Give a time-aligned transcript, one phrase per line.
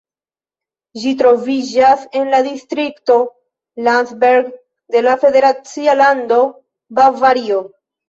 [1.03, 3.19] Ĝi troviĝas en la distrikto
[3.91, 4.51] Landsberg
[4.97, 6.45] de la federacia lando
[7.05, 7.67] Bavario.